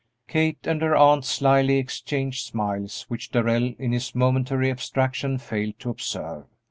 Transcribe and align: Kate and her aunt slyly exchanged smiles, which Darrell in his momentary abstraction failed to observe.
Kate 0.27 0.65
and 0.65 0.81
her 0.81 0.95
aunt 0.95 1.23
slyly 1.25 1.77
exchanged 1.77 2.43
smiles, 2.47 3.05
which 3.07 3.29
Darrell 3.29 3.75
in 3.77 3.91
his 3.91 4.15
momentary 4.15 4.71
abstraction 4.71 5.37
failed 5.37 5.77
to 5.77 5.91
observe. 5.91 6.45